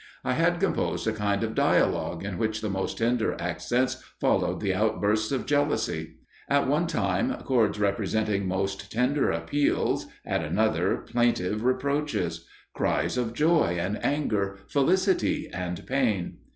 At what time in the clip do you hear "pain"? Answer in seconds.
15.85-16.37